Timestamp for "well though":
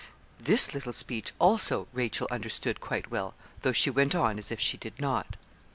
3.11-3.71